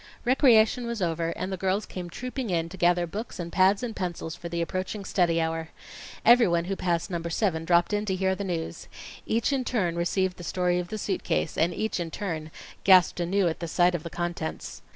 Recreation 0.25 0.87
was 0.87 0.99
over, 0.99 1.29
and 1.35 1.51
the 1.53 1.57
girls 1.57 1.85
came 1.85 2.09
trooping 2.09 2.49
in 2.49 2.69
to 2.69 2.75
gather 2.75 3.05
books 3.05 3.37
and 3.37 3.51
pads 3.51 3.83
and 3.83 3.95
pencils 3.95 4.35
for 4.35 4.49
the 4.49 4.59
approaching 4.59 5.05
study 5.05 5.39
hour. 5.39 5.69
Everyone 6.25 6.65
who 6.65 6.75
passed 6.75 7.11
number 7.11 7.29
Seven 7.29 7.65
dropped 7.65 7.93
in 7.93 8.05
to 8.05 8.15
hear 8.15 8.33
the 8.33 8.43
news. 8.43 8.87
Each 9.27 9.53
in 9.53 9.63
turn 9.63 9.95
received 9.95 10.37
the 10.37 10.43
story 10.43 10.79
of 10.79 10.87
the 10.87 10.97
suit 10.97 11.23
case, 11.23 11.55
and 11.55 11.71
each 11.71 11.99
in 11.99 12.09
turn 12.09 12.49
gasped 12.83 13.19
anew 13.19 13.47
at 13.47 13.69
sight 13.69 13.93
of 13.93 14.01
the 14.01 14.09
contents. 14.09 14.81